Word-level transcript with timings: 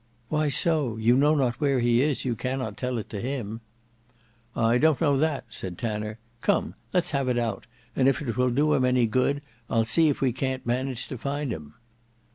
"Why 0.29 0.49
so? 0.49 0.97
You 0.97 1.15
know 1.15 1.35
not 1.35 1.61
where 1.61 1.79
he 1.79 2.01
is; 2.01 2.25
you 2.25 2.35
cannot 2.35 2.75
tell 2.75 2.97
it 2.97 3.07
to 3.11 3.21
him." 3.21 3.61
"I 4.55 4.79
don't 4.79 4.99
know 4.99 5.15
that," 5.15 5.43
said 5.51 5.77
Tanner. 5.77 6.17
"Come, 6.41 6.73
let's 6.91 7.11
have 7.11 7.27
it 7.29 7.37
out; 7.37 7.67
and 7.95 8.07
if 8.07 8.19
it 8.19 8.35
will 8.35 8.49
do 8.49 8.73
him 8.73 8.83
any 8.83 9.05
good. 9.05 9.43
I'll 9.69 9.85
see 9.85 10.09
if 10.09 10.19
we 10.19 10.33
can't 10.33 10.65
manage 10.65 11.07
to 11.09 11.19
find 11.19 11.53
him." 11.53 11.75